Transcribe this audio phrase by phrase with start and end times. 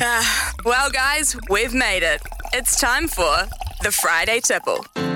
[0.64, 2.20] Well, guys, we've made it.
[2.52, 3.48] It's time for
[3.82, 5.07] the Friday Tipple.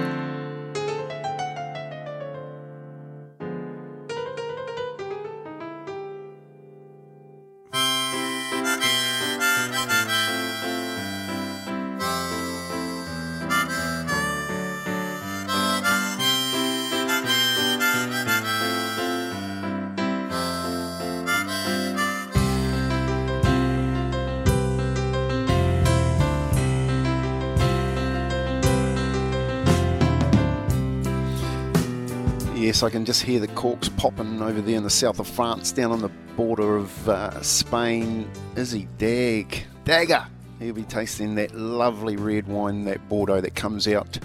[32.73, 35.73] Yes, I can just hear the corks popping over there in the south of France,
[35.73, 36.09] down on the
[36.39, 38.27] border of uh, Spain.
[38.57, 40.27] Izzy Dagg, Dagger,
[40.59, 44.19] he'll be tasting that lovely red wine, that Bordeaux that comes out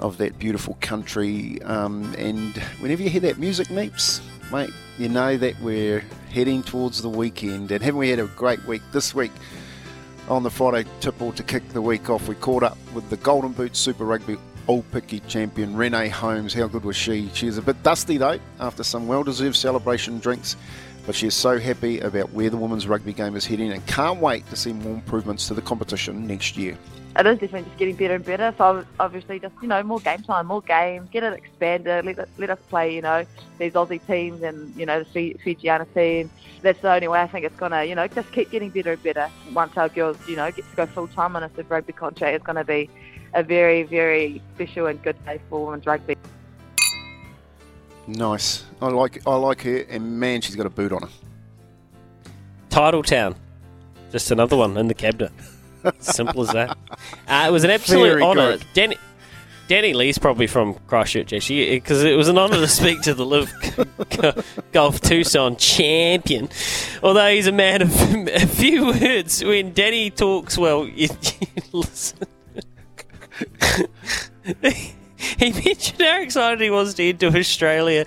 [0.00, 1.62] of that beautiful country.
[1.62, 7.00] Um, and whenever you hear that music, Meeps, mate, you know that we're heading towards
[7.00, 7.70] the weekend.
[7.70, 9.30] And haven't we had a great week this week?
[10.28, 13.52] On the Friday tipple to kick the week off, we caught up with the Golden
[13.52, 14.36] Boot Super Rugby
[14.68, 16.52] All Picky champion Renee Holmes.
[16.52, 17.30] How good was she?
[17.32, 20.56] She is a bit dusty though after some well deserved celebration drinks,
[21.06, 24.20] but she is so happy about where the women's rugby game is heading and can't
[24.20, 26.76] wait to see more improvements to the competition next year.
[27.18, 28.54] It is definitely just getting better and better.
[28.58, 32.04] So obviously, just you know, more game time, more games, get it expanded.
[32.04, 33.24] Let, let us play, you know,
[33.56, 36.30] these Aussie teams and you know the Fijiana team.
[36.60, 39.02] That's the only way I think it's gonna, you know, just keep getting better and
[39.02, 39.30] better.
[39.54, 42.44] Once our girls, you know, get to go full time on a Rugby contract, it's
[42.44, 42.90] gonna be
[43.34, 46.16] a very, very special and good day for women's rugby.
[48.06, 48.64] Nice.
[48.80, 51.08] I like I like her, and man, she's got a boot on her.
[52.70, 53.36] Titletown.
[54.10, 55.32] Just another one in the cabinet.
[55.98, 56.76] Simple as that.
[57.28, 58.58] Uh, it was an absolute honour.
[58.72, 58.96] Danny,
[59.68, 63.26] Danny Lee's probably from Christchurch, actually, because it was an honour to speak to the
[63.26, 63.52] LIV
[64.72, 66.48] Golf Tucson champion.
[67.02, 67.90] Although he's a man of
[68.28, 71.08] a few words, when Danny talks, well, you,
[71.40, 72.26] you listen.
[75.38, 78.04] he mentioned how excited he was to head to Australia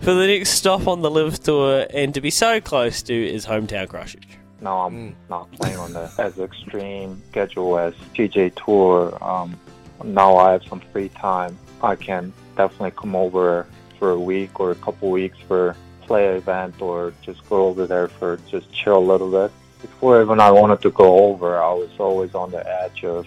[0.00, 3.46] for the next stop on the LIV Tour and to be so close to his
[3.46, 4.38] hometown Christchurch.
[4.60, 9.16] No, I'm not playing on the as extreme schedule as PGA Tour.
[9.22, 9.58] Um,
[10.04, 11.56] now I have some free time.
[11.82, 13.66] I can definitely come over
[13.98, 18.08] for a week or a couple weeks for play event or just go over there
[18.08, 19.52] for just chill a little bit.
[19.80, 23.26] Before even I wanted to go over, I was always on the edge of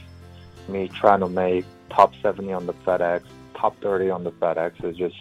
[0.69, 3.23] me trying to make top 70 on the FedEx,
[3.55, 4.83] top 30 on the FedEx.
[4.83, 5.15] It's just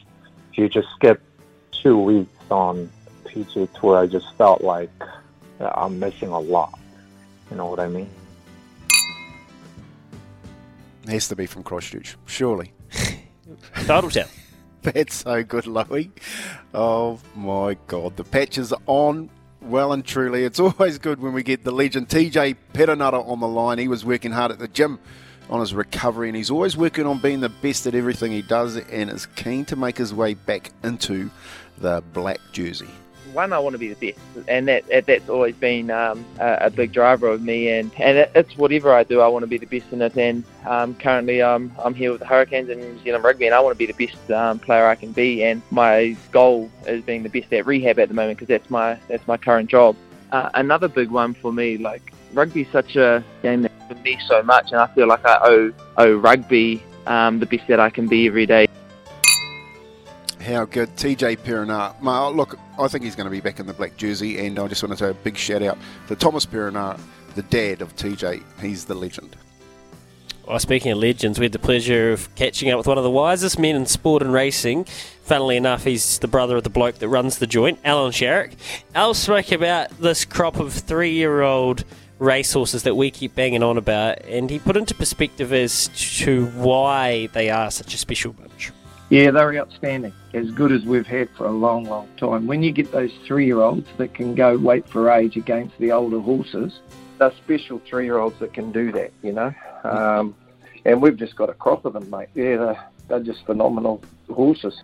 [0.53, 1.23] if you just skip
[1.71, 2.91] two weeks on
[3.25, 4.91] PGA Tour, I just felt like
[5.61, 6.79] uh, I'm missing a lot.
[7.51, 8.09] You know what I mean?
[11.09, 12.73] Has to be from Christchurch, surely.
[13.75, 14.29] Titletown.
[14.83, 16.11] That's so good, Louie.
[16.73, 19.31] Oh my God, the patch is on.
[19.61, 23.49] Well and truly, it's always good when we get the legend TJ Perenara on the
[23.49, 23.79] line.
[23.79, 24.99] He was working hard at the gym
[25.51, 28.77] on his recovery, and he's always working on being the best at everything he does,
[28.77, 31.31] and is keen to make his way back into
[31.79, 32.89] the black jersey.
[33.33, 36.59] one, I want to be the best, and that, that that's always been um, a,
[36.63, 37.69] a big driver of me.
[37.69, 40.17] And, and it, it's whatever I do, I want to be the best in it.
[40.17, 43.61] And um, currently, um, I'm here with the Hurricanes and New Zealand Rugby, and I
[43.61, 45.45] want to be the best um, player I can be.
[45.45, 48.99] And my goal is being the best at rehab at the moment because that's my
[49.09, 49.97] that's my current job.
[50.33, 53.63] Uh, another big one for me, like rugby, is such a game
[54.03, 57.67] that me so much, and I feel like I owe owe rugby um, the best
[57.69, 58.67] that I can be every day.
[60.41, 62.01] How good, TJ Perenara.
[62.01, 64.67] Ma- Look, I think he's going to be back in the black jersey, and I
[64.69, 65.79] just want to say a big shout out
[66.09, 66.99] to Thomas Perenara,
[67.35, 68.43] the dad of TJ.
[68.61, 69.37] He's the legend.
[70.47, 73.11] Well, speaking of legends, we had the pleasure of catching up with one of the
[73.11, 74.85] wisest men in sport and racing.
[75.23, 78.55] Funnily enough, he's the brother of the bloke that runs the joint, Alan Sharrock.
[78.95, 81.85] Al spoke about this crop of three year old
[82.21, 87.27] racehorses that we keep banging on about, and he put into perspective as to why
[87.33, 88.71] they are such a special bunch.
[89.09, 90.13] Yeah, they're outstanding.
[90.35, 92.47] As good as we've had for a long, long time.
[92.47, 96.79] When you get those three-year-olds that can go wait for age against the older horses,
[97.19, 99.53] they're special three-year-olds that can do that, you know.
[99.83, 100.37] Um,
[100.85, 102.29] and we've just got a crop of them, mate.
[102.35, 104.01] Yeah, they're, they're just phenomenal
[104.33, 104.81] horses.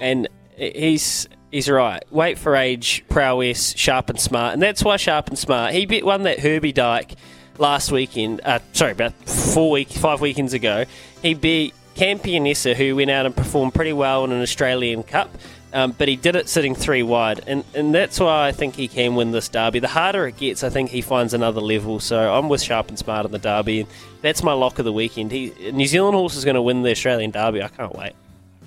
[0.00, 2.02] And he's he's right.
[2.10, 5.74] Wait for age, prowess, sharp and smart, and that's why sharp and smart.
[5.74, 7.14] He beat one that Herbie Dyke
[7.58, 8.40] last weekend.
[8.44, 10.84] Uh, sorry, about four week, five weekends ago.
[11.22, 15.30] He beat Campionessa, who went out and performed pretty well in an Australian Cup.
[15.72, 18.88] Um, but he did it sitting three wide, and, and that's why I think he
[18.88, 19.78] can win this derby.
[19.78, 22.00] The harder it gets, I think he finds another level.
[22.00, 23.88] So I'm with Sharp and Smart in the derby, and
[24.20, 25.30] that's my lock of the weekend.
[25.30, 27.62] He New Zealand horse is going to win the Australian derby.
[27.62, 28.14] I can't wait.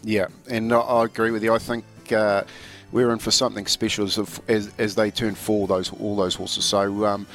[0.04, 1.54] Yeah, and I agree with you.
[1.54, 1.84] I think
[2.14, 2.44] uh,
[2.94, 4.18] we're in for something special as
[4.48, 5.68] as, as they turn four.
[5.68, 6.64] Those all those horses.
[6.64, 7.06] So.
[7.06, 7.28] Um,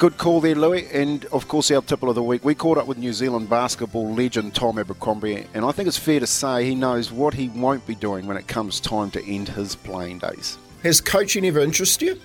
[0.00, 0.88] Good call there, Louis.
[0.94, 2.42] And of course, our tipple of the week.
[2.42, 6.18] We caught up with New Zealand basketball legend Tom Abercrombie, and I think it's fair
[6.20, 9.50] to say he knows what he won't be doing when it comes time to end
[9.50, 10.56] his playing days.
[10.82, 12.18] Has coaching ever interested you?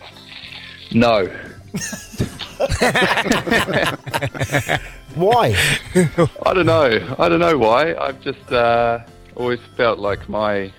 [0.94, 1.26] No.
[5.16, 5.54] why?
[6.46, 7.16] I don't know.
[7.20, 7.94] I don't know why.
[7.96, 9.00] I've just uh,
[9.36, 10.72] always felt like my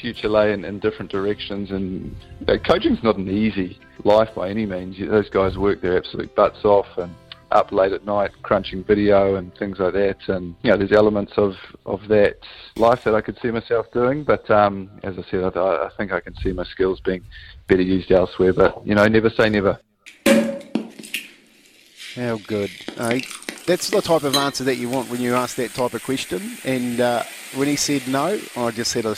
[0.00, 2.14] future lay in, in different directions, and
[2.46, 4.96] know, coaching's not an easy life by any means.
[4.98, 7.14] Those guys work their absolute butts off and
[7.52, 10.16] up late at night crunching video and things like that.
[10.28, 11.54] And you know, there's elements of
[11.86, 12.38] of that
[12.76, 14.24] life that I could see myself doing.
[14.24, 17.24] But um, as I said, I, I think I can see my skills being
[17.66, 18.52] better used elsewhere.
[18.52, 19.78] But you know, never say never.
[22.14, 22.70] How good.
[22.96, 23.20] Uh,
[23.66, 26.56] that's the type of answer that you want when you ask that type of question.
[26.64, 27.22] And uh,
[27.54, 29.14] when he said no, I just had a,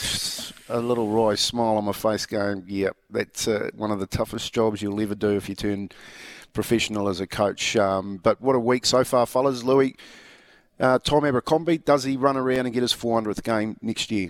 [0.69, 4.53] a little wry smile on my face going, yep, that's uh, one of the toughest
[4.53, 5.89] jobs you'll ever do if you turn
[6.53, 7.75] professional as a coach.
[7.75, 9.63] Um, but what a week so far, fellas.
[9.63, 9.95] Louis,
[10.79, 14.29] uh, Tom Abercrombie, does he run around and get his 400th game next year?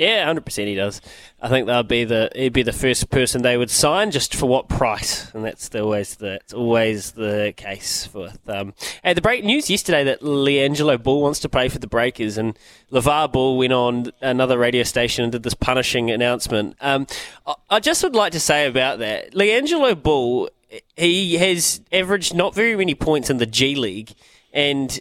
[0.00, 1.02] Yeah, hundred percent he does.
[1.42, 4.46] I think they'll be the he'd be the first person they would sign just for
[4.46, 8.38] what price, and that's the, always the it's always the case with.
[8.48, 8.72] Um,
[9.04, 12.58] the break news yesterday that LiAngelo Ball wants to play for the Breakers, and
[12.90, 16.76] LaVar Ball went on another radio station and did this punishing announcement.
[16.80, 17.06] Um,
[17.46, 20.48] I, I just would like to say about that, LiAngelo Ball,
[20.96, 24.14] he has averaged not very many points in the G League,
[24.50, 24.98] and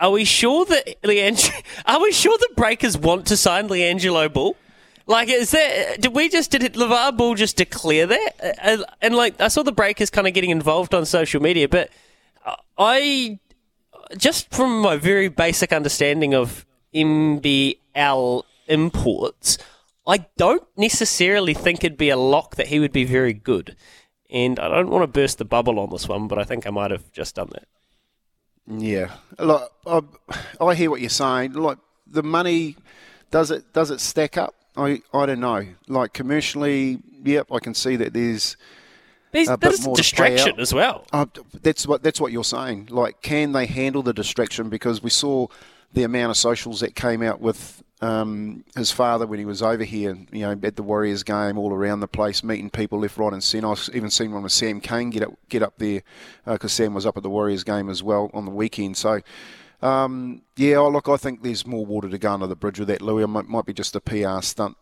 [0.00, 4.56] are we sure that Leang- Are we sure the Breakers want to sign LiAngelo Ball?
[5.06, 6.00] Like, is that?
[6.00, 8.58] Did we just did it, LaVar Ball just declare that?
[8.62, 11.90] Uh, and like, I saw the Breakers kind of getting involved on social media, but
[12.76, 13.38] I
[14.16, 16.64] just from my very basic understanding of
[16.94, 19.58] NBL imports,
[20.06, 23.76] I don't necessarily think it'd be a lock that he would be very good.
[24.30, 26.70] And I don't want to burst the bubble on this one, but I think I
[26.70, 27.66] might have just done that.
[28.68, 30.00] Yeah, look, I,
[30.60, 31.52] I hear what you're saying.
[31.52, 32.76] Like the money,
[33.30, 34.54] does it does it stack up?
[34.76, 35.66] I I don't know.
[35.88, 38.56] Like commercially, yep, I can see that there's.
[39.32, 41.04] There's, a there's distraction as well.
[41.12, 41.26] Uh,
[41.62, 42.88] that's what that's what you're saying.
[42.90, 44.70] Like, can they handle the distraction?
[44.70, 45.48] Because we saw
[45.92, 49.84] the amount of socials that came out with um, his father when he was over
[49.84, 53.32] here, you know, at the Warriors game, all around the place, meeting people left, right,
[53.32, 53.68] and centre.
[53.68, 56.02] I've even seen one with Sam Cane get up, get up there
[56.44, 58.96] because uh, Sam was up at the Warriors game as well on the weekend.
[58.96, 59.20] So,
[59.80, 63.00] um, yeah, look, I think there's more water to go under the bridge with that,
[63.00, 63.22] Louis.
[63.22, 64.76] It might, might be just a PR stunt